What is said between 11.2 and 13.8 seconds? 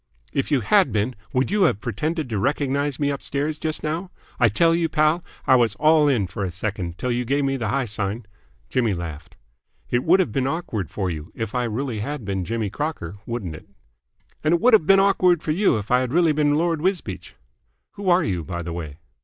if I really had been Jimmy Crocker, wouldn't it?"